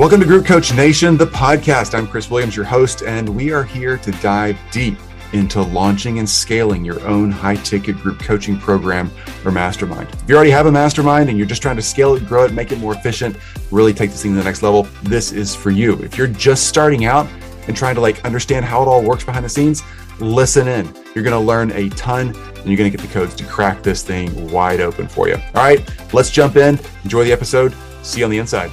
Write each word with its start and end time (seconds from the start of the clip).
Welcome 0.00 0.20
to 0.20 0.26
Group 0.26 0.46
Coach 0.46 0.72
Nation, 0.72 1.18
the 1.18 1.26
podcast. 1.26 1.94
I'm 1.94 2.06
Chris 2.06 2.30
Williams, 2.30 2.56
your 2.56 2.64
host, 2.64 3.02
and 3.02 3.28
we 3.28 3.52
are 3.52 3.62
here 3.62 3.98
to 3.98 4.10
dive 4.12 4.58
deep 4.72 4.96
into 5.34 5.60
launching 5.60 6.18
and 6.18 6.26
scaling 6.26 6.86
your 6.86 7.06
own 7.06 7.30
high 7.30 7.56
ticket 7.56 7.98
group 7.98 8.18
coaching 8.18 8.58
program 8.58 9.10
or 9.44 9.50
mastermind. 9.50 10.08
If 10.08 10.26
you 10.26 10.36
already 10.36 10.52
have 10.52 10.64
a 10.64 10.72
mastermind 10.72 11.28
and 11.28 11.36
you're 11.36 11.46
just 11.46 11.60
trying 11.60 11.76
to 11.76 11.82
scale 11.82 12.14
it, 12.14 12.26
grow 12.26 12.46
it, 12.46 12.54
make 12.54 12.72
it 12.72 12.78
more 12.78 12.94
efficient, 12.94 13.36
really 13.70 13.92
take 13.92 14.10
this 14.10 14.22
thing 14.22 14.32
to 14.32 14.38
the 14.38 14.44
next 14.44 14.62
level, 14.62 14.84
this 15.02 15.32
is 15.32 15.54
for 15.54 15.70
you. 15.70 16.02
If 16.02 16.16
you're 16.16 16.28
just 16.28 16.66
starting 16.66 17.04
out 17.04 17.28
and 17.68 17.76
trying 17.76 17.94
to 17.94 18.00
like 18.00 18.24
understand 18.24 18.64
how 18.64 18.80
it 18.80 18.86
all 18.88 19.02
works 19.02 19.24
behind 19.24 19.44
the 19.44 19.50
scenes, 19.50 19.82
listen 20.18 20.66
in. 20.66 20.86
You're 21.14 21.24
going 21.24 21.38
to 21.38 21.46
learn 21.46 21.72
a 21.72 21.90
ton 21.90 22.28
and 22.28 22.66
you're 22.66 22.78
going 22.78 22.90
to 22.90 22.96
get 22.96 23.06
the 23.06 23.12
codes 23.12 23.34
to 23.34 23.44
crack 23.44 23.82
this 23.82 24.02
thing 24.02 24.50
wide 24.50 24.80
open 24.80 25.08
for 25.08 25.28
you. 25.28 25.34
All 25.34 25.62
right, 25.62 25.86
let's 26.14 26.30
jump 26.30 26.56
in. 26.56 26.80
Enjoy 27.04 27.22
the 27.22 27.32
episode. 27.32 27.74
See 28.00 28.20
you 28.20 28.24
on 28.24 28.30
the 28.30 28.38
inside. 28.38 28.70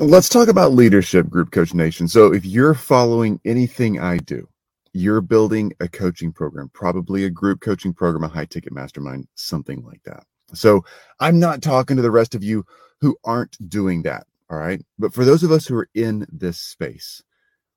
Let's 0.00 0.30
talk 0.30 0.48
about 0.48 0.72
leadership, 0.72 1.28
Group 1.28 1.50
Coach 1.50 1.74
Nation. 1.74 2.08
So, 2.08 2.32
if 2.32 2.46
you're 2.46 2.72
following 2.72 3.38
anything 3.44 4.00
I 4.00 4.16
do, 4.16 4.48
you're 4.94 5.20
building 5.20 5.74
a 5.78 5.88
coaching 5.88 6.32
program, 6.32 6.70
probably 6.72 7.26
a 7.26 7.30
group 7.30 7.60
coaching 7.60 7.92
program, 7.92 8.24
a 8.24 8.28
high 8.28 8.46
ticket 8.46 8.72
mastermind, 8.72 9.28
something 9.34 9.84
like 9.84 10.02
that. 10.04 10.24
So, 10.54 10.86
I'm 11.20 11.38
not 11.38 11.60
talking 11.60 11.96
to 11.96 12.02
the 12.02 12.10
rest 12.10 12.34
of 12.34 12.42
you 12.42 12.64
who 13.02 13.14
aren't 13.24 13.58
doing 13.68 14.00
that. 14.04 14.26
All 14.48 14.56
right. 14.56 14.82
But 14.98 15.12
for 15.12 15.26
those 15.26 15.42
of 15.42 15.52
us 15.52 15.66
who 15.66 15.76
are 15.76 15.90
in 15.94 16.26
this 16.32 16.58
space, 16.58 17.22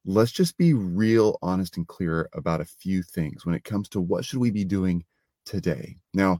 let's 0.05 0.31
just 0.31 0.57
be 0.57 0.71
real, 0.73 1.37
honest, 1.41 1.75
and 1.75 1.85
clear 1.85 2.29
about 2.31 2.61
a 2.61 2.65
few 2.65 3.03
things 3.03 3.45
when 3.45 3.53
it 3.53 3.65
comes 3.65 3.89
to 3.89 3.99
what 3.99 4.23
should 4.23 4.39
we 4.39 4.49
be 4.49 4.63
doing 4.63 5.03
today. 5.45 5.97
Now, 6.13 6.39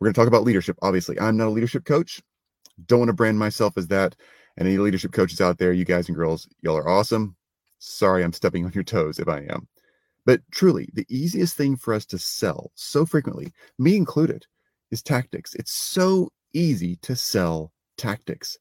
we're 0.00 0.06
going 0.06 0.14
to 0.14 0.20
talk 0.20 0.26
about 0.26 0.42
leadership. 0.42 0.76
Obviously, 0.82 1.20
I'm 1.20 1.36
not 1.36 1.46
a 1.46 1.50
leadership 1.50 1.84
coach. 1.84 2.20
Don't 2.86 2.98
want 2.98 3.10
to 3.10 3.14
brand 3.14 3.38
myself 3.38 3.78
as 3.78 3.86
that. 3.86 4.16
And 4.56 4.68
any 4.68 4.78
leadership 4.78 5.12
coaches 5.12 5.40
out 5.40 5.58
there, 5.58 5.72
you 5.72 5.84
guys 5.84 6.08
and 6.08 6.16
girls, 6.16 6.48
y'all 6.60 6.76
are 6.76 6.88
awesome. 6.88 7.36
Sorry, 7.78 8.22
I'm 8.22 8.32
stepping 8.32 8.64
on 8.64 8.72
your 8.72 8.84
toes 8.84 9.18
if 9.18 9.28
I 9.28 9.40
am. 9.48 9.66
But 10.26 10.42
truly, 10.50 10.88
the 10.92 11.06
easiest 11.08 11.56
thing 11.56 11.76
for 11.76 11.94
us 11.94 12.04
to 12.06 12.18
sell 12.18 12.70
so 12.74 13.06
frequently, 13.06 13.52
me 13.78 13.96
included, 13.96 14.46
is 14.90 15.02
tactics. 15.02 15.54
It's 15.54 15.72
so 15.72 16.30
easy 16.52 16.96
to 16.96 17.16
sell 17.16 17.72
tactics. 17.96 18.58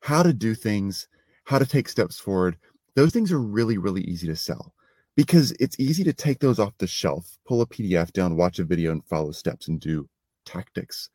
How 0.00 0.22
to 0.22 0.32
do 0.32 0.54
things, 0.54 1.08
how 1.44 1.58
to 1.58 1.66
take 1.66 1.88
steps 1.88 2.18
forward. 2.18 2.56
Those 2.94 3.12
things 3.12 3.30
are 3.30 3.40
really, 3.40 3.78
really 3.78 4.02
easy 4.02 4.26
to 4.28 4.36
sell 4.36 4.72
because 5.16 5.52
it's 5.58 5.80
easy 5.80 6.04
to 6.04 6.12
take 6.12 6.38
those 6.38 6.58
off 6.58 6.76
the 6.78 6.86
shelf, 6.86 7.38
pull 7.46 7.62
a 7.62 7.66
PDF 7.66 8.12
down, 8.12 8.36
watch 8.36 8.58
a 8.58 8.64
video, 8.64 8.92
and 8.92 9.04
follow 9.04 9.32
steps 9.32 9.68
and 9.68 9.80
do 9.80 10.08
tactics. 10.44 11.10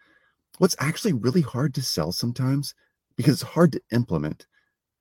What's 0.58 0.75
actually 0.80 1.14
really 1.14 1.42
hard 1.42 1.73
to 1.75 1.81
sell 1.81 2.12
sometimes 2.12 2.75
because 3.16 3.34
it's 3.34 3.52
hard 3.52 3.72
to 3.73 3.81
implement 3.92 4.48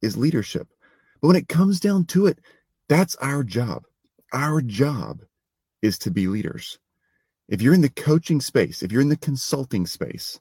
is 0.02 0.16
leadership. 0.16 0.68
But 1.20 1.28
when 1.28 1.36
it 1.36 1.48
comes 1.48 1.80
down 1.80 2.06
to 2.06 2.26
it, 2.26 2.38
that's 2.88 3.16
our 3.16 3.44
job. 3.44 3.84
Our 4.32 4.60
job 4.60 5.20
is 5.82 5.98
to 6.00 6.10
be 6.10 6.26
leaders. 6.26 6.78
If 7.48 7.62
you're 7.62 7.74
in 7.74 7.80
the 7.80 7.90
coaching 7.90 8.40
space, 8.40 8.82
if 8.82 8.92
you're 8.92 9.02
in 9.02 9.08
the 9.08 9.16
consulting 9.16 9.86
space, 9.86 10.40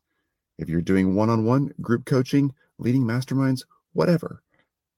if 0.57 0.69
you're 0.69 0.81
doing 0.81 1.15
one 1.15 1.29
on 1.29 1.45
one 1.45 1.73
group 1.81 2.05
coaching, 2.05 2.53
leading 2.77 3.03
masterminds, 3.03 3.63
whatever, 3.93 4.41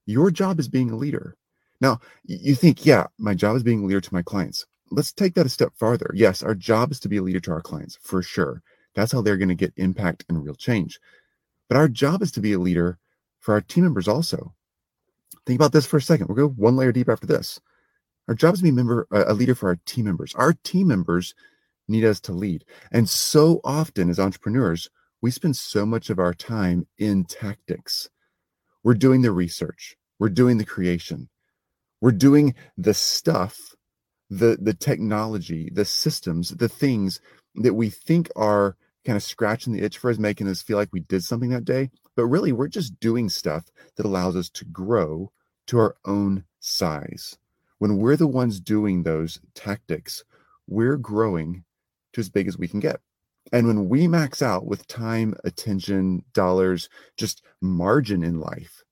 your 0.06 0.31
job 0.31 0.59
is 0.59 0.67
being 0.67 0.91
a 0.91 0.95
leader. 0.95 1.35
Now, 1.80 2.00
you 2.25 2.53
think, 2.56 2.85
yeah, 2.85 3.08
my 3.17 3.33
job 3.33 3.56
is 3.56 3.63
being 3.63 3.83
a 3.83 3.85
leader 3.85 4.02
to 4.02 4.13
my 4.13 4.22
clients. 4.22 4.66
Let's 4.91 5.13
take 5.13 5.35
that 5.35 5.46
a 5.46 5.50
step 5.50 5.72
farther. 5.75 6.12
Yes, 6.13 6.44
our 6.44 6.53
job 6.53 6.91
is 6.91 7.00
to 7.01 7.09
be 7.09 7.17
a 7.17 7.22
leader 7.22 7.40
to 7.41 7.51
our 7.51 7.62
clients 7.62 7.97
for 8.01 8.22
sure. 8.22 8.62
That's 8.94 9.12
how 9.12 9.22
they're 9.22 9.38
going 9.38 9.50
to 9.50 9.56
get 9.56 9.73
impact 9.78 10.25
and 10.28 10.44
real 10.44 10.56
change. 10.56 11.00
But 11.72 11.78
our 11.78 11.88
job 11.88 12.22
is 12.22 12.34
to 12.34 12.42
be 12.42 12.52
a 12.52 12.59
leader 12.59 13.00
for 13.40 13.54
our 13.54 13.62
team 13.62 13.86
members 13.86 14.09
also. 14.09 14.54
Think 15.46 15.58
about 15.58 15.72
this 15.72 15.86
for 15.86 15.96
a 15.96 16.02
second. 16.02 16.28
We'll 16.28 16.50
go 16.50 16.54
one 16.54 16.76
layer 16.76 16.92
deep 16.92 17.08
after 17.08 17.26
this. 17.26 17.62
Our 18.28 18.36
job 18.36 18.56
is 18.56 18.59
to 18.59 18.66
be 18.66 18.72
member, 18.72 19.08
a 19.09 19.34
leader 19.34 19.56
for 19.56 19.70
our 19.70 19.80
team 19.86 20.04
members. 20.04 20.36
Our 20.36 20.52
team 20.52 20.90
members 20.90 21.34
need 21.88 22.04
us 22.04 22.20
to 22.22 22.34
lead. 22.34 22.66
And 22.92 23.08
so 23.08 23.62
often 23.64 24.09
as 24.09 24.20
entrepreneurs, 24.20 24.90
we 25.22 25.32
spend 25.32 25.56
so 25.56 25.86
much 25.86 26.09
of 26.09 26.20
our 26.20 26.34
time 26.34 26.88
in 26.98 27.24
tactics. 27.24 28.09
We're 28.84 28.94
doing 28.96 29.22
the 29.22 29.32
research, 29.32 29.96
we're 30.20 30.28
doing 30.28 30.58
the 30.58 30.66
creation, 30.66 31.30
we're 32.02 32.12
doing 32.12 32.53
the 32.78 32.94
stuff, 32.94 33.78
the, 34.30 34.58
the 34.59 34.74
technology, 34.74 35.70
the 35.72 35.86
systems, 35.86 36.50
the 36.50 36.68
things 36.68 37.22
that 37.56 37.76
we 37.76 37.90
think 37.90 38.30
are 38.36 38.76
kind 39.06 39.16
of 39.16 39.23
scratching 39.23 39.73
the 39.73 39.81
itch 39.81 39.97
for 39.97 40.09
us, 40.09 40.19
making 40.19 40.47
us 40.47 40.62
feel 40.62 40.78
like 40.78 40.89
we 40.91 41.01
did 41.01 41.23
something 41.23 41.50
that 41.50 41.66
day. 41.66 41.89
But 42.16 42.28
really, 42.28 42.51
we're 42.51 42.67
just 42.67 43.00
doing 43.00 43.29
stuff 43.29 43.72
that 43.95 44.06
allows 44.06 44.35
us 44.35 44.50
to 44.50 44.66
grow 44.66 45.31
to 45.67 45.79
our 45.79 45.95
own 46.06 46.44
size. 46.59 47.38
When 47.79 47.97
we're 47.97 48.17
the 48.17 48.28
ones 48.28 48.59
doing 48.59 49.03
those 49.03 49.40
tactics, 49.56 50.23
we're 50.67 50.97
growing 50.97 51.63
to 52.13 52.22
as 52.22 52.29
big 52.29 52.47
as 52.47 52.57
we 52.57 52.67
can 52.67 52.79
get. 52.79 53.00
And 53.51 53.67
when 53.67 53.90
we 53.90 54.07
max 54.07 54.41
out 54.41 54.66
with 54.66 54.88
time, 54.88 55.35
attention, 55.44 56.23
dollars, 56.34 56.90
just 57.17 57.41
margin 57.61 58.23
in 58.23 58.40
life, 58.40 58.84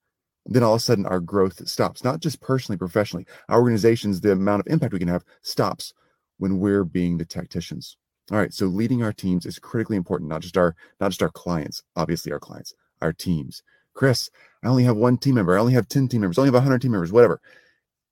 then 0.45 0.63
all 0.63 0.73
of 0.73 0.79
a 0.79 0.81
sudden 0.81 1.05
our 1.05 1.19
growth 1.19 1.67
stops, 1.67 2.03
not 2.03 2.19
just 2.19 2.41
personally, 2.41 2.77
professionally. 2.77 3.25
Our 3.47 3.59
organizations, 3.59 4.21
the 4.21 4.31
amount 4.31 4.61
of 4.61 4.71
impact 4.71 4.93
we 4.93 4.99
can 4.99 5.07
have 5.07 5.23
stops 5.41 5.93
when 6.37 6.59
we're 6.59 6.83
being 6.83 7.17
the 7.17 7.25
tacticians. 7.25 7.97
All 8.31 8.37
right, 8.37 8.53
so 8.53 8.67
leading 8.67 9.01
our 9.01 9.13
teams 9.13 9.45
is 9.45 9.59
critically 9.59 9.97
important, 9.97 10.29
not 10.29 10.41
just 10.41 10.57
our 10.57 10.75
not 10.99 11.09
just 11.09 11.23
our 11.23 11.31
clients, 11.31 11.83
obviously 11.95 12.31
our 12.31 12.39
clients, 12.39 12.73
our 13.01 13.13
teams. 13.13 13.63
Chris, 13.93 14.29
I 14.63 14.67
only 14.67 14.83
have 14.83 14.95
one 14.95 15.17
team 15.17 15.35
member, 15.35 15.57
I 15.57 15.61
only 15.61 15.73
have 15.73 15.87
10 15.87 16.07
team 16.07 16.21
members, 16.21 16.37
I 16.37 16.41
only 16.41 16.49
have 16.49 16.55
100 16.55 16.81
team 16.81 16.91
members, 16.91 17.11
whatever. 17.11 17.41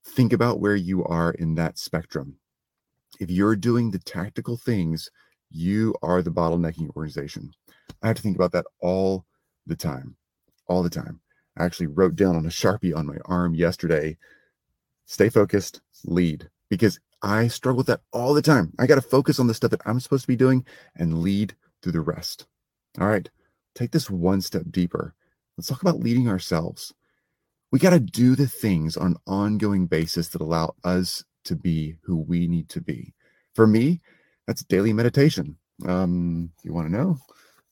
Think 0.05 0.33
about 0.33 0.59
where 0.59 0.75
you 0.75 1.03
are 1.05 1.31
in 1.31 1.55
that 1.55 1.77
spectrum. 1.77 2.37
If 3.19 3.29
you're 3.29 3.55
doing 3.55 3.91
the 3.91 3.99
tactical 3.99 4.57
things, 4.57 5.11
you 5.49 5.95
are 6.01 6.21
the 6.21 6.31
bottlenecking 6.31 6.95
organization. 6.95 7.51
I 8.01 8.07
have 8.07 8.17
to 8.17 8.21
think 8.21 8.35
about 8.35 8.51
that 8.53 8.65
all 8.79 9.25
the 9.65 9.75
time. 9.75 10.15
All 10.67 10.83
the 10.83 10.89
time. 10.89 11.21
I 11.57 11.63
actually 11.63 11.87
wrote 11.87 12.15
down 12.15 12.35
on 12.35 12.45
a 12.45 12.49
Sharpie 12.49 12.95
on 12.95 13.05
my 13.05 13.17
arm 13.25 13.55
yesterday 13.55 14.17
stay 15.07 15.29
focused, 15.29 15.81
lead. 16.05 16.49
Because 16.69 16.99
I 17.21 17.47
struggle 17.47 17.77
with 17.77 17.87
that 17.87 18.01
all 18.11 18.33
the 18.33 18.41
time. 18.41 18.73
I 18.77 18.85
got 18.85 18.95
to 18.95 19.01
focus 19.01 19.39
on 19.39 19.47
the 19.47 19.53
stuff 19.53 19.71
that 19.71 19.81
I'm 19.85 19.99
supposed 19.99 20.23
to 20.23 20.27
be 20.27 20.35
doing 20.35 20.65
and 20.95 21.21
lead 21.21 21.55
through 21.81 21.93
the 21.93 22.01
rest. 22.01 22.45
All 22.99 23.07
right, 23.07 23.29
take 23.75 23.91
this 23.91 24.09
one 24.09 24.41
step 24.41 24.63
deeper. 24.69 25.13
Let's 25.57 25.67
talk 25.67 25.81
about 25.81 25.99
leading 25.99 26.27
ourselves. 26.27 26.93
We 27.71 27.79
got 27.79 27.89
to 27.91 27.99
do 27.99 28.35
the 28.35 28.47
things 28.47 28.95
on 28.95 29.07
an 29.07 29.17
ongoing 29.25 29.87
basis 29.87 30.29
that 30.29 30.41
allow 30.41 30.75
us 30.83 31.23
to 31.45 31.55
be 31.55 31.95
who 32.03 32.17
we 32.17 32.47
need 32.47 32.69
to 32.69 32.81
be. 32.81 33.13
For 33.55 33.65
me, 33.65 33.99
that's 34.45 34.63
daily 34.63 34.93
meditation. 34.93 35.57
Um, 35.85 36.51
you 36.63 36.73
want 36.73 36.87
to 36.87 36.95
know? 36.95 37.17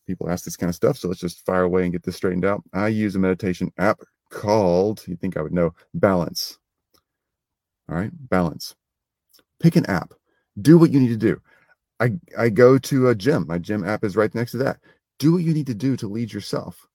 People 0.08 0.30
ask 0.30 0.44
this 0.44 0.58
kind 0.58 0.70
of 0.70 0.76
stuff, 0.76 0.98
so 0.98 1.08
let's 1.08 1.20
just 1.20 1.46
fire 1.46 1.64
away 1.64 1.84
and 1.84 1.92
get 1.92 2.04
this 2.04 2.16
straightened 2.16 2.46
out. 2.46 2.64
I 2.74 2.90
use 2.90 3.16
a 3.16 3.20
meditation 3.20 3.72
app 3.78 4.00
called, 4.32 5.04
you 5.08 5.16
think 5.16 5.38
I 5.38 5.42
would 5.42 5.54
know, 5.54 5.74
Balance. 5.94 6.60
All 7.90 7.96
right, 7.96 8.12
Balance 8.30 8.76
pick 9.60 9.76
an 9.76 9.86
app. 9.86 10.14
Do 10.62 10.78
what 10.78 10.92
you 10.92 11.00
need 11.00 11.10
to 11.10 11.18
do. 11.18 11.42
I 12.00 12.14
i 12.38 12.50
go 12.50 12.78
to 12.78 13.10
a 13.10 13.16
gym. 13.16 13.46
My 13.48 13.58
gym 13.58 13.86
app 13.86 14.04
is 14.04 14.16
right 14.16 14.34
next 14.34 14.52
to 14.52 14.58
that. 14.58 14.80
Do 15.20 15.34
what 15.34 15.44
you 15.44 15.54
need 15.54 15.68
to 15.68 15.74
do 15.74 15.96
to 15.98 16.08
lead 16.08 16.34
yourself. 16.34 16.88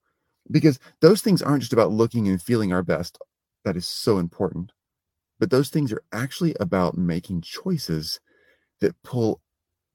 Because 0.51 0.79
those 1.01 1.23
things 1.23 1.43
aren't 1.43 1.63
just 1.63 1.73
about 1.73 1.93
looking 1.93 2.29
and 2.29 2.43
feeling 2.43 2.73
our 2.73 2.83
best. 2.83 3.19
That 3.65 3.77
is 3.77 3.87
so 3.87 4.19
important. 4.19 4.73
But 5.39 5.51
those 5.51 5.71
things 5.71 5.93
are 5.93 6.03
actually 6.13 6.55
about 6.61 6.99
making 6.99 7.43
choices 7.43 8.21
that 8.81 9.01
pull 9.03 9.41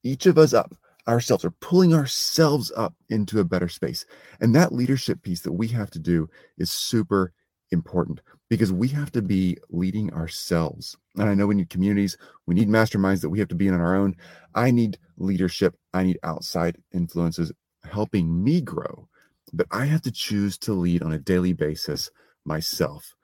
each 0.04 0.26
of 0.26 0.38
us 0.38 0.54
up 0.54 0.74
ourselves 1.08 1.46
or 1.46 1.52
pulling 1.52 1.94
ourselves 1.94 2.72
up 2.76 2.96
into 3.10 3.40
a 3.40 3.44
better 3.44 3.70
space. 3.70 4.06
And 4.40 4.56
that 4.56 4.74
leadership 4.74 5.22
piece 5.22 5.42
that 5.42 5.54
we 5.54 5.68
have 5.70 5.92
to 5.92 6.00
do 6.00 6.30
is 6.58 6.72
super 6.72 7.32
important 7.72 8.22
because 8.50 8.72
we 8.72 8.88
have 8.90 9.12
to 9.12 9.22
be 9.22 9.58
leading 9.70 10.14
ourselves. 10.14 10.96
And 11.16 11.30
I 11.30 11.34
know 11.34 11.48
we 11.48 11.56
need 11.56 11.70
communities, 11.70 12.18
we 12.46 12.56
need 12.56 12.70
masterminds 12.70 13.22
that 13.22 13.30
we 13.30 13.40
have 13.40 13.48
to 13.50 13.56
be 13.56 13.68
in 13.68 13.74
on 13.74 13.82
our 13.82 13.96
own. 13.96 14.16
I 14.54 14.72
need 14.72 14.98
leadership, 15.18 15.76
I 15.94 16.04
need 16.04 16.20
outside 16.24 16.78
influences 16.94 17.52
helping 17.84 18.44
me 18.44 18.62
grow, 18.62 19.08
but 19.54 19.68
I 19.72 19.86
have 19.86 20.02
to 20.04 20.12
choose 20.12 20.58
to 20.60 20.74
lead 20.74 21.04
on 21.04 21.14
a 21.14 21.20
daily 21.20 21.54
basis 21.54 22.10
myself. 22.46 23.16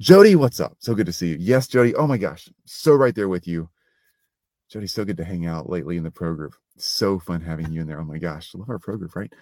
Jody, 0.00 0.34
what's 0.34 0.60
up? 0.60 0.76
So 0.80 0.94
good 0.94 1.06
to 1.06 1.12
see 1.12 1.28
you. 1.28 1.36
Yes, 1.38 1.68
Jody. 1.68 1.94
Oh 1.94 2.06
my 2.06 2.18
gosh, 2.18 2.48
so 2.64 2.94
right 2.94 3.14
there 3.14 3.28
with 3.28 3.46
you. 3.46 3.68
Jody, 4.70 4.86
so 4.86 5.04
good 5.04 5.16
to 5.18 5.24
hang 5.24 5.46
out 5.46 5.68
lately 5.68 5.96
in 5.96 6.02
the 6.02 6.10
pro 6.10 6.34
group. 6.34 6.54
So 6.76 7.18
fun 7.18 7.40
having 7.40 7.70
you 7.70 7.80
in 7.80 7.86
there. 7.86 8.00
Oh 8.00 8.04
my 8.04 8.18
gosh, 8.18 8.50
I 8.54 8.58
love 8.58 8.70
our 8.70 8.78
pro 8.78 8.96
group, 8.96 9.14
right? 9.14 9.32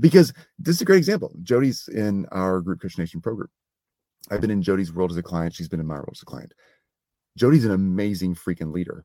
Because 0.00 0.32
this 0.58 0.76
is 0.76 0.82
a 0.82 0.84
great 0.84 0.98
example. 0.98 1.34
Jody's 1.42 1.88
in 1.88 2.26
our 2.32 2.60
Group 2.60 2.80
Coach 2.80 2.98
Nation 2.98 3.20
pro 3.20 3.34
group. 3.34 3.50
I've 4.30 4.40
been 4.40 4.50
in 4.50 4.62
Jody's 4.62 4.92
world 4.92 5.10
as 5.10 5.16
a 5.16 5.22
client. 5.22 5.54
She's 5.54 5.68
been 5.68 5.80
in 5.80 5.86
my 5.86 5.94
world 5.94 6.10
as 6.12 6.22
a 6.22 6.26
client. 6.26 6.52
Jody's 7.36 7.64
an 7.64 7.70
amazing 7.70 8.34
freaking 8.34 8.72
leader. 8.72 9.04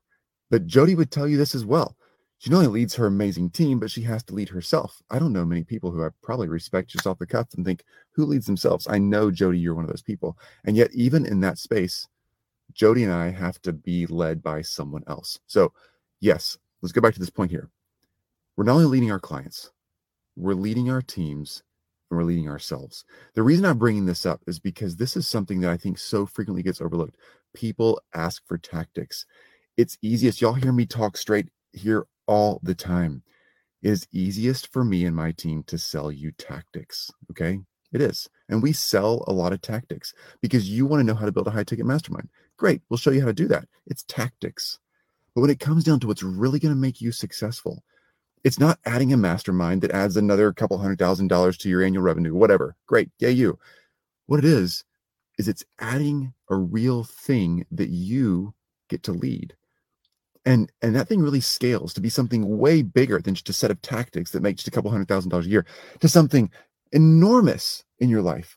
But 0.50 0.66
Jody 0.66 0.94
would 0.94 1.10
tell 1.10 1.28
you 1.28 1.36
this 1.36 1.54
as 1.54 1.64
well. 1.64 1.96
She 2.38 2.50
not 2.50 2.58
only 2.58 2.68
leads 2.68 2.94
her 2.96 3.06
amazing 3.06 3.50
team, 3.50 3.78
but 3.78 3.90
she 3.90 4.02
has 4.02 4.24
to 4.24 4.34
lead 4.34 4.48
herself. 4.48 5.00
I 5.10 5.20
don't 5.20 5.32
know 5.32 5.44
many 5.44 5.62
people 5.62 5.92
who 5.92 6.04
I 6.04 6.08
probably 6.22 6.48
respect 6.48 6.90
just 6.90 7.06
off 7.06 7.20
the 7.20 7.26
cuff 7.26 7.46
and 7.56 7.64
think, 7.64 7.84
who 8.10 8.24
leads 8.26 8.46
themselves? 8.46 8.88
I 8.90 8.98
know, 8.98 9.30
Jody, 9.30 9.60
you're 9.60 9.76
one 9.76 9.84
of 9.84 9.90
those 9.90 10.02
people. 10.02 10.36
And 10.64 10.76
yet, 10.76 10.90
even 10.92 11.24
in 11.24 11.38
that 11.40 11.58
space, 11.58 12.08
Jody 12.72 13.04
and 13.04 13.12
I 13.12 13.30
have 13.30 13.62
to 13.62 13.72
be 13.72 14.06
led 14.06 14.42
by 14.42 14.62
someone 14.62 15.04
else. 15.06 15.38
So, 15.46 15.72
yes, 16.20 16.58
let's 16.80 16.92
go 16.92 17.00
back 17.00 17.14
to 17.14 17.20
this 17.20 17.30
point 17.30 17.52
here. 17.52 17.70
We're 18.56 18.64
not 18.64 18.74
only 18.74 18.86
leading 18.86 19.12
our 19.12 19.20
clients, 19.20 19.70
we're 20.36 20.54
leading 20.54 20.90
our 20.90 21.02
teams 21.02 21.62
and 22.10 22.18
we're 22.18 22.24
leading 22.24 22.48
ourselves. 22.48 23.04
The 23.34 23.42
reason 23.42 23.64
I'm 23.64 23.78
bringing 23.78 24.06
this 24.06 24.26
up 24.26 24.42
is 24.46 24.58
because 24.58 24.96
this 24.96 25.16
is 25.16 25.28
something 25.28 25.60
that 25.60 25.70
I 25.70 25.76
think 25.76 25.98
so 25.98 26.26
frequently 26.26 26.62
gets 26.62 26.80
overlooked. 26.80 27.16
People 27.54 28.00
ask 28.14 28.42
for 28.46 28.58
tactics. 28.58 29.26
It's 29.76 29.98
easiest. 30.02 30.40
Y'all 30.40 30.52
hear 30.52 30.72
me 30.72 30.86
talk 30.86 31.16
straight 31.16 31.48
here 31.72 32.06
all 32.26 32.60
the 32.62 32.74
time. 32.74 33.22
It 33.82 33.90
is 33.90 34.06
easiest 34.12 34.72
for 34.72 34.84
me 34.84 35.04
and 35.04 35.16
my 35.16 35.32
team 35.32 35.64
to 35.64 35.78
sell 35.78 36.12
you 36.12 36.32
tactics. 36.32 37.10
Okay. 37.30 37.60
It 37.92 38.00
is. 38.00 38.28
And 38.48 38.62
we 38.62 38.72
sell 38.72 39.24
a 39.26 39.32
lot 39.32 39.52
of 39.52 39.60
tactics 39.60 40.14
because 40.40 40.68
you 40.68 40.86
want 40.86 41.00
to 41.00 41.04
know 41.04 41.14
how 41.14 41.26
to 41.26 41.32
build 41.32 41.46
a 41.46 41.50
high 41.50 41.64
ticket 41.64 41.84
mastermind. 41.84 42.28
Great. 42.56 42.80
We'll 42.88 42.96
show 42.96 43.10
you 43.10 43.20
how 43.20 43.26
to 43.26 43.32
do 43.32 43.48
that. 43.48 43.66
It's 43.86 44.04
tactics. 44.04 44.78
But 45.34 45.42
when 45.42 45.50
it 45.50 45.60
comes 45.60 45.84
down 45.84 46.00
to 46.00 46.06
what's 46.06 46.22
really 46.22 46.58
going 46.58 46.74
to 46.74 46.80
make 46.80 47.00
you 47.00 47.12
successful, 47.12 47.82
it's 48.44 48.58
not 48.58 48.78
adding 48.84 49.12
a 49.12 49.16
mastermind 49.16 49.82
that 49.82 49.92
adds 49.92 50.16
another 50.16 50.52
couple 50.52 50.78
hundred 50.78 50.98
thousand 50.98 51.28
dollars 51.28 51.56
to 51.58 51.68
your 51.68 51.82
annual 51.82 52.02
revenue, 52.02 52.34
whatever. 52.34 52.76
Great. 52.86 53.10
Yay, 53.18 53.32
you. 53.32 53.58
What 54.26 54.38
it 54.38 54.44
is, 54.44 54.84
is 55.38 55.48
it's 55.48 55.64
adding 55.80 56.34
a 56.50 56.56
real 56.56 57.04
thing 57.04 57.66
that 57.70 57.90
you 57.90 58.54
get 58.88 59.02
to 59.04 59.12
lead 59.12 59.54
and 60.44 60.70
and 60.82 60.94
that 60.96 61.08
thing 61.08 61.20
really 61.20 61.40
scales 61.40 61.94
to 61.94 62.00
be 62.00 62.08
something 62.08 62.58
way 62.58 62.82
bigger 62.82 63.20
than 63.20 63.34
just 63.34 63.48
a 63.48 63.52
set 63.52 63.70
of 63.70 63.80
tactics 63.82 64.30
that 64.30 64.42
make 64.42 64.56
just 64.56 64.68
a 64.68 64.70
couple 64.70 64.90
hundred 64.90 65.08
thousand 65.08 65.30
dollars 65.30 65.46
a 65.46 65.50
year 65.50 65.66
to 66.00 66.08
something 66.08 66.50
enormous 66.92 67.84
in 68.00 68.08
your 68.08 68.22
life 68.22 68.56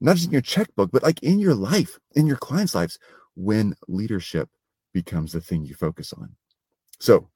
not 0.00 0.16
just 0.16 0.26
in 0.26 0.32
your 0.32 0.42
checkbook 0.42 0.90
but 0.92 1.02
like 1.02 1.22
in 1.22 1.38
your 1.38 1.54
life 1.54 1.98
in 2.14 2.26
your 2.26 2.36
clients 2.36 2.74
lives 2.74 2.98
when 3.34 3.74
leadership 3.88 4.48
becomes 4.92 5.32
the 5.32 5.40
thing 5.40 5.64
you 5.64 5.74
focus 5.74 6.12
on 6.12 6.34
so 7.00 7.28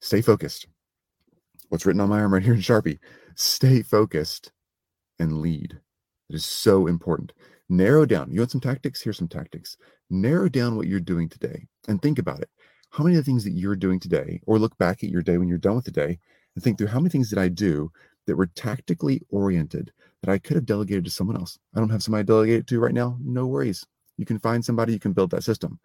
stay 0.00 0.20
focused 0.20 0.66
what's 1.68 1.86
written 1.86 2.00
on 2.00 2.08
my 2.08 2.20
arm 2.20 2.34
right 2.34 2.42
here 2.42 2.54
in 2.54 2.60
sharpie 2.60 2.98
stay 3.34 3.82
focused 3.82 4.52
and 5.18 5.40
lead 5.40 5.78
it 6.28 6.34
is 6.34 6.44
so 6.44 6.86
important 6.86 7.32
narrow 7.68 8.04
down 8.04 8.30
you 8.30 8.40
want 8.40 8.50
some 8.50 8.60
tactics 8.60 9.02
here's 9.02 9.18
some 9.18 9.28
tactics 9.28 9.76
narrow 10.10 10.48
down 10.48 10.76
what 10.76 10.86
you're 10.86 11.00
doing 11.00 11.28
today 11.28 11.66
and 11.88 12.00
think 12.00 12.18
about 12.18 12.40
it 12.40 12.50
how 12.94 13.02
many 13.02 13.16
of 13.16 13.24
the 13.24 13.28
things 13.28 13.42
that 13.42 13.54
you're 13.54 13.74
doing 13.74 13.98
today, 13.98 14.40
or 14.46 14.56
look 14.56 14.78
back 14.78 15.02
at 15.02 15.10
your 15.10 15.20
day 15.20 15.36
when 15.36 15.48
you're 15.48 15.58
done 15.58 15.74
with 15.74 15.84
the 15.84 15.90
day 15.90 16.16
and 16.54 16.62
think 16.62 16.78
through 16.78 16.86
how 16.86 17.00
many 17.00 17.10
things 17.10 17.28
did 17.28 17.38
I 17.38 17.48
do 17.48 17.90
that 18.26 18.36
were 18.36 18.46
tactically 18.46 19.20
oriented 19.30 19.92
that 20.22 20.30
I 20.30 20.38
could 20.38 20.54
have 20.54 20.64
delegated 20.64 21.04
to 21.06 21.10
someone 21.10 21.36
else. 21.36 21.58
I 21.74 21.80
don't 21.80 21.90
have 21.90 22.04
somebody 22.04 22.22
to 22.22 22.26
delegate 22.26 22.60
it 22.60 22.66
to 22.68 22.78
right 22.78 22.94
now. 22.94 23.18
No 23.20 23.46
worries. 23.46 23.84
You 24.16 24.24
can 24.24 24.38
find 24.38 24.64
somebody, 24.64 24.92
you 24.92 25.00
can 25.00 25.12
build 25.12 25.30
that 25.32 25.42
system. 25.42 25.80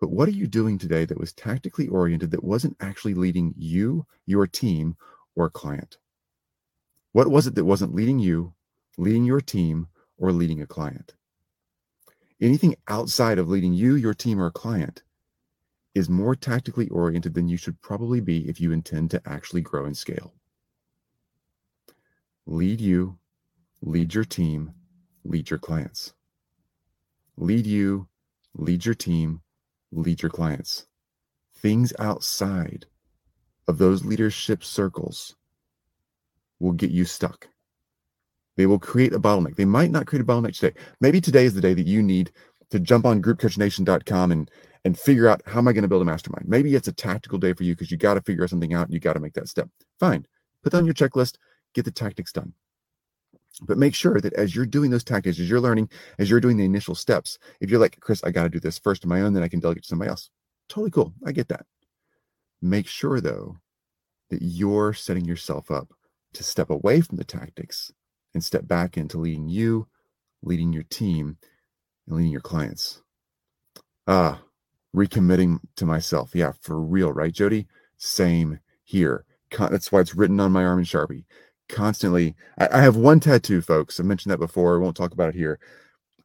But 0.00 0.10
what 0.10 0.28
are 0.28 0.32
you 0.32 0.46
doing 0.46 0.78
today 0.78 1.04
that 1.06 1.18
was 1.18 1.32
tactically 1.32 1.88
oriented 1.88 2.30
that 2.32 2.44
wasn't 2.44 2.76
actually 2.80 3.14
leading 3.14 3.54
you, 3.56 4.06
your 4.26 4.46
team, 4.46 4.96
or 5.34 5.48
client? 5.48 5.98
What 7.12 7.28
was 7.28 7.46
it 7.46 7.54
that 7.54 7.64
wasn't 7.64 7.94
leading 7.94 8.18
you, 8.18 8.54
leading 8.98 9.24
your 9.24 9.40
team, 9.40 9.88
or 10.18 10.32
leading 10.32 10.60
a 10.60 10.66
client? 10.66 11.14
Anything 12.40 12.76
outside 12.88 13.38
of 13.38 13.48
leading 13.48 13.72
you, 13.72 13.94
your 13.94 14.12
team, 14.12 14.38
or 14.38 14.46
a 14.46 14.50
client 14.50 15.02
is 15.94 16.10
more 16.10 16.36
tactically 16.36 16.88
oriented 16.88 17.32
than 17.32 17.48
you 17.48 17.56
should 17.56 17.80
probably 17.80 18.20
be 18.20 18.46
if 18.46 18.60
you 18.60 18.70
intend 18.70 19.10
to 19.10 19.22
actually 19.24 19.62
grow 19.62 19.86
and 19.86 19.96
scale. 19.96 20.34
Lead 22.44 22.82
you, 22.82 23.18
lead 23.80 24.12
your 24.12 24.24
team, 24.24 24.74
lead 25.24 25.48
your 25.48 25.58
clients. 25.58 26.12
Lead 27.38 27.66
you, 27.66 28.08
lead 28.54 28.84
your 28.84 28.94
team, 28.94 29.40
lead 29.92 30.22
your 30.22 30.30
clients. 30.30 30.86
Things 31.58 31.92
outside 31.98 32.86
of 33.68 33.78
those 33.78 34.04
leadership 34.04 34.62
circles 34.62 35.36
will 36.60 36.72
get 36.72 36.90
you 36.90 37.04
stuck. 37.04 37.48
They 38.56 38.66
will 38.66 38.78
create 38.78 39.12
a 39.12 39.20
bottleneck. 39.20 39.56
They 39.56 39.64
might 39.64 39.90
not 39.90 40.06
create 40.06 40.22
a 40.22 40.24
bottleneck 40.24 40.58
today. 40.58 40.78
Maybe 41.00 41.20
today 41.20 41.44
is 41.44 41.54
the 41.54 41.60
day 41.60 41.74
that 41.74 41.86
you 41.86 42.02
need 42.02 42.32
to 42.70 42.80
jump 42.80 43.04
on 43.04 43.22
groupcoachnation.com 43.22 44.32
and 44.32 44.50
and 44.84 44.96
figure 44.96 45.26
out 45.26 45.42
how 45.46 45.58
am 45.58 45.66
I 45.66 45.72
going 45.72 45.82
to 45.82 45.88
build 45.88 46.02
a 46.02 46.04
mastermind. 46.04 46.48
Maybe 46.48 46.76
it's 46.76 46.86
a 46.86 46.92
tactical 46.92 47.38
day 47.38 47.52
for 47.54 47.64
you 47.64 47.74
because 47.74 47.90
you 47.90 47.96
got 47.96 48.14
to 48.14 48.22
figure 48.22 48.46
something 48.46 48.72
out 48.72 48.86
and 48.86 48.94
you 48.94 49.00
got 49.00 49.14
to 49.14 49.20
make 49.20 49.34
that 49.34 49.48
step. 49.48 49.68
Fine. 49.98 50.28
Put 50.62 50.70
that 50.70 50.78
on 50.78 50.84
your 50.84 50.94
checklist, 50.94 51.38
get 51.74 51.84
the 51.84 51.90
tactics 51.90 52.30
done. 52.30 52.52
But 53.62 53.78
make 53.78 53.94
sure 53.94 54.20
that 54.20 54.34
as 54.34 54.54
you're 54.54 54.66
doing 54.66 54.90
those 54.90 55.04
tactics, 55.04 55.40
as 55.40 55.48
you're 55.48 55.60
learning, 55.60 55.88
as 56.18 56.28
you're 56.28 56.40
doing 56.40 56.58
the 56.58 56.64
initial 56.64 56.94
steps, 56.94 57.38
if 57.60 57.70
you're 57.70 57.80
like, 57.80 57.98
Chris, 58.00 58.22
I 58.22 58.30
got 58.30 58.42
to 58.42 58.50
do 58.50 58.60
this 58.60 58.78
first 58.78 59.04
on 59.04 59.08
my 59.08 59.22
own, 59.22 59.32
then 59.32 59.42
I 59.42 59.48
can 59.48 59.60
delegate 59.60 59.84
to 59.84 59.88
somebody 59.88 60.10
else. 60.10 60.30
Totally 60.68 60.90
cool. 60.90 61.14
I 61.24 61.32
get 61.32 61.48
that. 61.48 61.64
Make 62.60 62.86
sure, 62.86 63.20
though, 63.20 63.56
that 64.30 64.42
you're 64.42 64.92
setting 64.92 65.24
yourself 65.24 65.70
up 65.70 65.94
to 66.34 66.42
step 66.42 66.68
away 66.68 67.00
from 67.00 67.16
the 67.16 67.24
tactics 67.24 67.92
and 68.34 68.44
step 68.44 68.66
back 68.66 68.98
into 68.98 69.18
leading 69.18 69.48
you, 69.48 69.88
leading 70.42 70.72
your 70.72 70.82
team, 70.82 71.38
and 72.06 72.16
leading 72.16 72.32
your 72.32 72.42
clients. 72.42 73.02
Ah, 74.06 74.42
recommitting 74.94 75.60
to 75.76 75.86
myself. 75.86 76.34
Yeah, 76.34 76.52
for 76.60 76.78
real, 76.80 77.12
right, 77.12 77.32
Jody? 77.32 77.66
Same 77.96 78.60
here. 78.84 79.24
That's 79.58 79.90
why 79.90 80.00
it's 80.00 80.14
written 80.14 80.40
on 80.40 80.52
my 80.52 80.64
arm 80.64 80.80
in 80.80 80.84
Sharpie. 80.84 81.24
Constantly, 81.68 82.34
I, 82.58 82.68
I 82.78 82.80
have 82.82 82.96
one 82.96 83.20
tattoo, 83.20 83.60
folks. 83.60 83.98
I 84.00 84.02
mentioned 84.04 84.32
that 84.32 84.38
before. 84.38 84.76
I 84.76 84.82
won't 84.82 84.96
talk 84.96 85.12
about 85.12 85.30
it 85.30 85.34
here. 85.34 85.58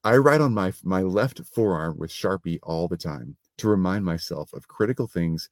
I 0.04 0.18
write 0.18 0.42
on 0.42 0.54
my 0.54 0.74
my 0.84 1.02
left 1.02 1.42
forearm 1.54 1.98
with 1.98 2.12
Sharpie 2.12 2.60
all 2.64 2.88
the 2.88 2.98
time 2.98 3.38
to 3.58 3.68
remind 3.70 4.06
myself 4.06 4.54
of 4.54 4.68
critical 4.68 5.08
things 5.08 5.50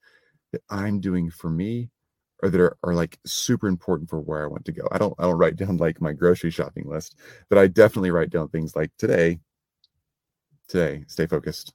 that 0.52 0.62
I'm 0.70 1.00
doing 1.00 1.30
for 1.30 1.50
me 1.50 1.90
or 2.42 2.50
that 2.50 2.60
are, 2.60 2.76
are 2.84 2.94
like 2.94 3.18
super 3.26 3.68
important 3.68 4.10
for 4.10 4.20
where 4.20 4.42
I 4.44 4.48
want 4.48 4.64
to 4.66 4.72
go. 4.72 4.88
I 4.92 4.98
don't 4.98 5.14
I 5.18 5.24
don't 5.24 5.38
write 5.38 5.56
down 5.58 5.76
like 5.78 6.00
my 6.00 6.12
grocery 6.12 6.50
shopping 6.50 6.88
list, 6.88 7.16
but 7.48 7.58
I 7.58 7.66
definitely 7.68 8.10
write 8.12 8.30
down 8.30 8.48
things 8.48 8.76
like 8.76 8.90
today, 8.98 9.40
today, 10.68 11.04
stay 11.08 11.26
focused, 11.26 11.74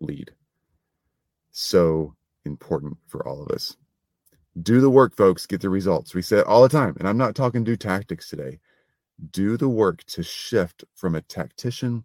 lead 0.00 0.32
so 1.52 2.14
important 2.44 2.96
for 3.06 3.26
all 3.26 3.42
of 3.42 3.50
us. 3.50 3.76
Do 4.60 4.80
the 4.80 4.90
work, 4.90 5.16
folks, 5.16 5.46
get 5.46 5.62
the 5.62 5.70
results. 5.70 6.14
We 6.14 6.20
say 6.20 6.38
it 6.38 6.46
all 6.46 6.62
the 6.62 6.68
time, 6.68 6.94
and 6.98 7.08
I'm 7.08 7.16
not 7.16 7.34
talking 7.34 7.64
do 7.64 7.76
tactics 7.76 8.28
today. 8.28 8.60
Do 9.30 9.56
the 9.56 9.68
work 9.68 10.04
to 10.04 10.22
shift 10.22 10.84
from 10.94 11.14
a 11.14 11.22
tactician 11.22 12.04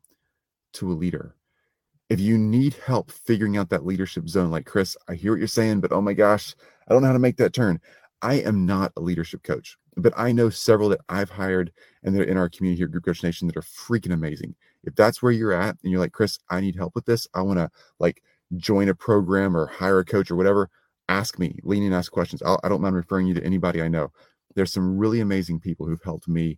to 0.73 0.91
a 0.91 0.93
leader. 0.93 1.35
If 2.09 2.21
you 2.21 2.37
need 2.37 2.75
help 2.85 3.11
figuring 3.11 3.57
out 3.57 3.69
that 3.69 3.85
leadership 3.85 4.29
zone, 4.29 4.49
like 4.49 4.65
Chris, 4.65 4.95
I 5.09 5.15
hear 5.15 5.33
what 5.33 5.39
you're 5.39 5.47
saying, 5.47 5.81
but 5.81 5.91
oh 5.91 6.01
my 6.01 6.13
gosh, 6.13 6.55
I 6.87 6.93
don't 6.93 7.01
know 7.01 7.07
how 7.07 7.13
to 7.13 7.19
make 7.19 7.35
that 7.37 7.53
turn. 7.53 7.81
I 8.21 8.35
am 8.35 8.65
not 8.65 8.93
a 8.95 9.01
leadership 9.01 9.43
coach, 9.43 9.77
but 9.97 10.13
I 10.15 10.31
know 10.31 10.49
several 10.49 10.87
that 10.89 11.01
I've 11.09 11.29
hired 11.29 11.73
and 12.03 12.15
they're 12.15 12.23
in 12.23 12.37
our 12.37 12.47
community 12.47 12.79
here, 12.79 12.87
Group 12.87 13.05
Coach 13.05 13.23
Nation, 13.23 13.47
that 13.47 13.57
are 13.57 13.61
freaking 13.61 14.13
amazing. 14.13 14.55
If 14.85 14.95
that's 14.95 15.21
where 15.21 15.33
you're 15.33 15.51
at 15.51 15.77
and 15.83 15.91
you're 15.91 15.99
like, 15.99 16.13
Chris, 16.13 16.39
I 16.49 16.61
need 16.61 16.77
help 16.77 16.95
with 16.95 17.05
this, 17.05 17.27
I 17.33 17.41
want 17.41 17.59
to 17.59 17.69
like 17.99 18.23
join 18.55 18.87
a 18.87 18.95
program 18.95 19.55
or 19.55 19.67
hire 19.67 19.99
a 19.99 20.05
coach 20.05 20.31
or 20.31 20.37
whatever, 20.37 20.69
ask 21.09 21.39
me, 21.39 21.59
lean 21.63 21.83
in, 21.83 21.93
ask 21.93 22.11
questions. 22.11 22.41
I'll, 22.41 22.59
I 22.63 22.67
do 22.67 22.75
not 22.75 22.81
mind 22.81 22.95
referring 22.95 23.27
you 23.27 23.33
to 23.35 23.43
anybody 23.43 23.81
I 23.81 23.87
know. 23.87 24.11
There's 24.55 24.73
some 24.73 24.97
really 24.97 25.19
amazing 25.19 25.59
people 25.59 25.85
who've 25.85 26.03
helped 26.03 26.27
me 26.27 26.57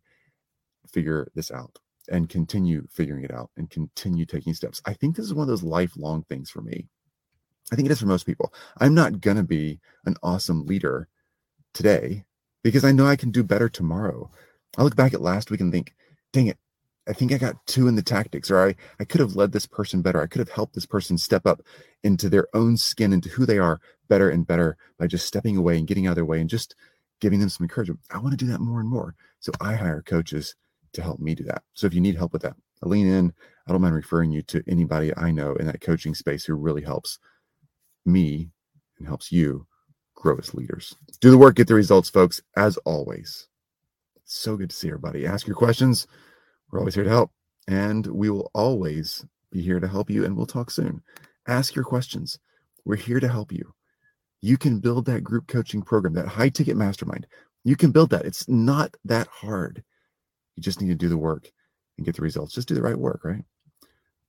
figure 0.92 1.28
this 1.36 1.52
out 1.52 1.80
and 2.10 2.30
continue 2.30 2.88
figuring 2.90 3.24
it 3.24 3.32
out 3.32 3.52
and 3.58 3.70
continue 3.70 4.26
taking 4.26 4.54
steps. 4.54 4.82
I 4.86 4.94
think 4.94 5.16
this 5.16 5.26
is 5.26 5.34
one 5.34 5.44
of 5.44 5.48
those 5.48 5.64
lifelong 5.64 6.24
things 6.24 6.50
for 6.50 6.62
me. 6.62 6.88
I 7.72 7.76
think 7.76 7.88
it 7.88 7.92
is 7.92 8.00
for 8.00 8.08
most 8.08 8.26
people. 8.26 8.54
I'm 8.80 8.96
not 8.96 9.22
going 9.22 9.38
to 9.38 9.44
be 9.44 9.80
an 10.06 10.16
awesome 10.24 10.66
leader 10.66 11.08
today 11.74 12.26
because 12.64 12.84
I 12.84 12.92
know 12.92 13.06
I 13.06 13.16
can 13.16 13.32
do 13.32 13.44
better 13.44 13.70
tomorrow. 13.70 14.32
I 14.78 14.84
look 14.84 14.96
back 14.96 15.14
at 15.14 15.22
last 15.22 15.52
week 15.52 15.62
and 15.62 15.72
think, 15.72 15.94
dang 16.34 16.48
it, 16.48 16.58
I 17.08 17.14
think 17.14 17.32
I 17.32 17.38
got 17.38 17.66
two 17.66 17.88
in 17.88 17.96
the 17.96 18.04
tactics, 18.04 18.52
or 18.52 18.60
I, 18.70 18.76
I 19.00 19.04
could 19.04 19.20
have 19.20 19.36
led 19.36 19.52
this 19.52 19.66
person 19.66 20.02
better. 20.02 20.22
I 20.22 20.28
could 20.28 20.40
have 20.40 20.50
helped 20.50 20.76
this 20.76 20.86
person 20.86 21.18
step 21.18 21.46
up 21.46 21.62
into 22.04 22.30
their 22.30 22.48
own 22.54 22.78
skin, 22.78 23.14
into 23.14 23.30
who 23.30 23.46
they 23.46 23.58
are 23.58 23.82
better 24.10 24.30
and 24.30 24.46
better 24.46 24.78
by 24.98 25.08
just 25.08 25.26
stepping 25.26 25.56
away 25.56 25.78
and 25.78 25.88
getting 25.88 26.08
out 26.08 26.12
of 26.12 26.16
their 26.16 26.26
way 26.26 26.42
and 26.42 26.50
just 26.50 26.76
giving 27.22 27.40
them 27.40 27.50
some 27.50 27.64
encouragement. 27.64 28.00
I 28.12 28.18
want 28.18 28.32
to 28.32 28.46
do 28.46 28.52
that 28.52 28.60
more 28.60 28.80
and 28.80 28.90
more. 28.90 29.16
So 29.40 29.52
I 29.62 29.76
hire 29.76 30.02
coaches 30.02 30.56
to 30.94 31.02
help 31.02 31.20
me 31.20 31.36
do 31.36 31.44
that. 31.46 31.64
So 31.74 31.88
if 31.88 31.94
you 31.94 32.02
need 32.02 32.16
help 32.16 32.34
with 32.34 32.42
that, 32.42 32.56
I 32.84 32.88
lean 32.88 33.08
in. 33.08 33.34
I 33.68 33.72
don't 33.72 33.82
mind 33.82 33.96
referring 33.96 34.32
you 34.32 34.42
to 34.44 34.64
anybody 34.68 35.16
I 35.16 35.32
know 35.32 35.54
in 35.56 35.68
that 35.68 35.82
coaching 35.82 36.16
space 36.16 36.44
who 36.44 36.56
really 36.56 36.82
helps 36.82 37.20
me 38.06 38.50
and 38.98 39.08
helps 39.08 39.32
you 39.32 39.68
grow 40.16 40.38
as 40.38 40.54
leaders. 40.54 40.96
Do 41.22 41.32
the 41.32 41.38
work, 41.38 41.56
get 41.56 41.68
the 41.68 41.76
results, 41.76 42.10
folks, 42.10 42.42
as 42.58 42.78
always. 42.78 43.48
so 44.26 44.58
good 44.58 44.70
to 44.70 44.76
see 44.76 44.88
everybody. 44.88 45.26
Ask 45.26 45.48
your 45.48 45.56
questions 45.56 46.08
we're 46.72 46.80
always 46.80 46.96
here 46.96 47.04
to 47.04 47.10
help. 47.10 47.32
And 47.68 48.06
we 48.08 48.30
will 48.30 48.52
always 48.54 49.26
be 49.52 49.62
here 49.62 49.80
to 49.80 49.88
help 49.88 50.10
you, 50.10 50.26
and 50.26 50.36
we'll 50.36 50.46
talk 50.46 50.72
soon. 50.72 51.02
Ask 51.48 51.76
your 51.76 51.86
questions. 51.86 52.40
We're 52.86 52.96
here 52.96 53.20
to 53.20 53.28
help 53.28 53.52
you. 53.52 53.74
You 54.42 54.58
can 54.58 54.80
build 54.80 55.06
that 55.06 55.24
group 55.24 55.48
coaching 55.48 55.82
program, 55.82 56.14
that 56.14 56.28
high 56.28 56.50
ticket 56.50 56.78
mastermind. 56.78 57.28
You 57.64 57.76
can 57.76 57.92
build 57.92 58.10
that. 58.12 58.26
It's 58.26 58.48
not 58.48 58.96
that 59.06 59.28
hard. 59.28 59.84
You 60.56 60.64
just 60.64 60.82
need 60.82 60.90
to 60.90 60.96
do 60.96 61.10
the 61.10 61.18
work 61.18 61.52
and 61.98 62.06
get 62.06 62.16
the 62.16 62.22
results. 62.22 62.54
Just 62.54 62.68
do 62.68 62.76
the 62.76 62.82
right 62.82 62.98
work, 62.98 63.22
right? 63.24 63.44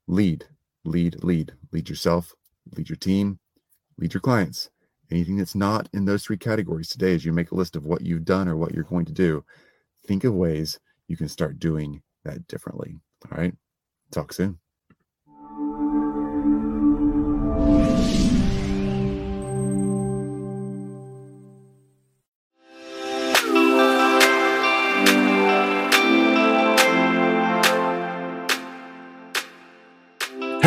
Lead, 0.08 0.44
lead, 0.84 1.22
lead. 1.22 1.52
Lead 1.72 1.88
yourself, 1.88 2.34
lead 2.76 2.88
your 2.88 2.96
team, 2.96 3.38
lead 3.98 4.12
your 4.12 4.20
clients. 4.20 4.70
Anything 5.12 5.36
that's 5.36 5.54
not 5.54 5.88
in 5.92 6.04
those 6.04 6.24
three 6.24 6.36
categories 6.36 6.88
today, 6.88 7.14
as 7.14 7.24
you 7.24 7.32
make 7.32 7.50
a 7.50 7.56
list 7.56 7.76
of 7.76 7.84
what 7.84 8.02
you've 8.02 8.24
done 8.24 8.48
or 8.48 8.56
what 8.56 8.72
you're 8.72 8.84
going 8.84 9.04
to 9.06 9.12
do, 9.12 9.44
think 10.06 10.24
of 10.24 10.34
ways 10.34 10.78
you 11.08 11.16
can 11.16 11.28
start 11.28 11.58
doing 11.58 12.02
that 12.24 12.46
differently. 12.46 13.00
All 13.30 13.38
right. 13.38 13.54
Talk 14.12 14.32
soon. 14.32 14.58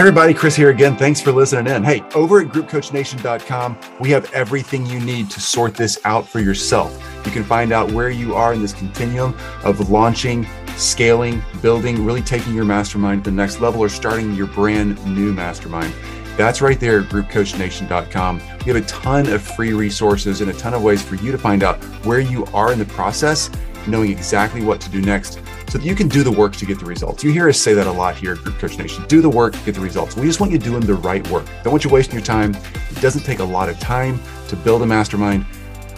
Everybody, 0.03 0.33
Chris 0.33 0.53
here 0.53 0.69
again. 0.69 0.97
Thanks 0.97 1.21
for 1.21 1.31
listening 1.31 1.73
in. 1.73 1.81
Hey, 1.81 2.01
over 2.13 2.41
at 2.41 2.47
groupcoachnation.com, 2.47 3.77
we 4.01 4.09
have 4.09 4.29
everything 4.33 4.85
you 4.85 4.99
need 4.99 5.29
to 5.29 5.39
sort 5.39 5.75
this 5.75 5.97
out 6.03 6.27
for 6.27 6.41
yourself. 6.41 7.01
You 7.25 7.31
can 7.31 7.45
find 7.45 7.71
out 7.71 7.89
where 7.93 8.09
you 8.09 8.35
are 8.35 8.53
in 8.53 8.61
this 8.61 8.73
continuum 8.73 9.33
of 9.63 9.89
launching, 9.89 10.45
scaling, 10.75 11.41
building, 11.61 12.03
really 12.03 12.21
taking 12.21 12.53
your 12.53 12.65
mastermind 12.65 13.23
to 13.23 13.29
the 13.29 13.35
next 13.37 13.61
level 13.61 13.79
or 13.79 13.87
starting 13.87 14.33
your 14.33 14.47
brand 14.47 15.01
new 15.05 15.31
mastermind. 15.31 15.93
That's 16.35 16.61
right 16.61 16.77
there 16.77 16.99
at 16.99 17.05
groupcoachnation.com. 17.05 18.41
We 18.65 18.73
have 18.73 18.75
a 18.75 18.85
ton 18.85 19.29
of 19.29 19.41
free 19.41 19.71
resources 19.71 20.41
and 20.41 20.51
a 20.51 20.53
ton 20.53 20.73
of 20.73 20.83
ways 20.83 21.01
for 21.01 21.15
you 21.15 21.31
to 21.31 21.37
find 21.37 21.63
out 21.63 21.81
where 22.05 22.19
you 22.19 22.43
are 22.47 22.73
in 22.73 22.79
the 22.79 22.85
process, 22.85 23.49
knowing 23.87 24.11
exactly 24.11 24.63
what 24.63 24.81
to 24.81 24.89
do 24.89 25.01
next 25.01 25.39
so 25.69 25.77
that 25.77 25.85
you 25.85 25.95
can 25.95 26.07
do 26.07 26.23
the 26.23 26.31
work 26.31 26.55
to 26.57 26.65
get 26.65 26.79
the 26.79 26.85
results. 26.85 27.23
You 27.23 27.31
hear 27.31 27.49
us 27.49 27.59
say 27.59 27.73
that 27.73 27.87
a 27.87 27.91
lot 27.91 28.15
here 28.15 28.33
at 28.33 28.39
Group 28.39 28.57
Coach 28.57 28.77
Nation. 28.77 29.05
Do 29.07 29.21
the 29.21 29.29
work, 29.29 29.53
get 29.65 29.75
the 29.75 29.81
results. 29.81 30.15
We 30.15 30.25
just 30.25 30.39
want 30.39 30.51
you 30.51 30.57
doing 30.57 30.81
the 30.81 30.95
right 30.95 31.27
work. 31.29 31.45
Don't 31.63 31.71
want 31.71 31.83
you 31.83 31.89
wasting 31.89 32.15
your 32.15 32.23
time. 32.25 32.55
It 32.55 33.01
doesn't 33.01 33.23
take 33.23 33.39
a 33.39 33.43
lot 33.43 33.69
of 33.69 33.79
time 33.79 34.19
to 34.49 34.55
build 34.55 34.81
a 34.81 34.85
mastermind. 34.85 35.45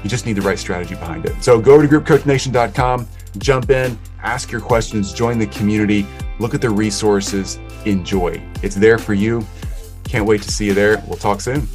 You 0.03 0.09
just 0.09 0.25
need 0.25 0.33
the 0.33 0.41
right 0.41 0.59
strategy 0.59 0.95
behind 0.95 1.25
it. 1.25 1.43
So 1.43 1.59
go 1.59 1.73
over 1.73 1.87
to 1.87 1.99
groupcoachnation.com, 1.99 3.07
jump 3.37 3.69
in, 3.69 3.97
ask 4.21 4.51
your 4.51 4.61
questions, 4.61 5.13
join 5.13 5.39
the 5.39 5.47
community, 5.47 6.05
look 6.39 6.53
at 6.53 6.61
the 6.61 6.69
resources, 6.69 7.57
enjoy. 7.85 8.41
It's 8.61 8.75
there 8.75 8.97
for 8.97 9.13
you. 9.13 9.45
Can't 10.03 10.27
wait 10.27 10.41
to 10.43 10.51
see 10.51 10.67
you 10.67 10.73
there. 10.73 11.03
We'll 11.07 11.17
talk 11.17 11.41
soon. 11.41 11.67